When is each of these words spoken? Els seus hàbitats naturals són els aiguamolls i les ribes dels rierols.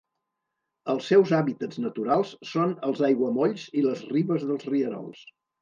Els 0.93 1.09
seus 1.11 1.33
hàbitats 1.41 1.81
naturals 1.83 2.33
són 2.53 2.75
els 2.89 3.05
aiguamolls 3.11 3.69
i 3.83 3.87
les 3.89 4.05
ribes 4.17 4.49
dels 4.51 4.71
rierols. 4.75 5.25